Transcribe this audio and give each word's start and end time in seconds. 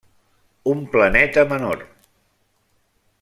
Un 0.71 0.79
planeta 0.95 1.45
menor. 1.53 1.85